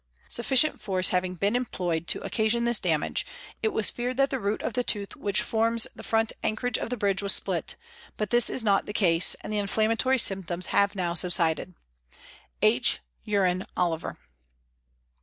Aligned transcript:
"Sufficient 0.29 0.81
force 0.81 1.09
having 1.09 1.35
been 1.35 1.55
employed 1.55 2.07
to 2.07 2.21
occasion 2.23 2.65
this 2.65 2.79
damage, 2.79 3.23
it 3.61 3.67
was 3.67 3.91
feared 3.91 4.17
that 4.17 4.31
the 4.31 4.39
root 4.39 4.63
of 4.63 4.73
the 4.73 4.83
tooth 4.83 5.15
which 5.15 5.43
forms 5.43 5.85
the 5.93 6.01
front 6.01 6.33
anchorage 6.41 6.79
of 6.79 6.89
the 6.89 6.97
bridge 6.97 7.21
was 7.21 7.35
split, 7.35 7.75
but 8.17 8.31
this 8.31 8.49
is 8.49 8.63
not 8.63 8.87
the 8.87 8.93
case, 8.93 9.35
and 9.41 9.53
the 9.53 9.59
inflammatory 9.59 10.17
symptoms 10.17 10.65
have 10.73 10.95
now 10.95 11.13
subsided. 11.13 11.75
"H. 12.63 12.97
UREN 13.27 13.67
OLVER." 13.77 14.17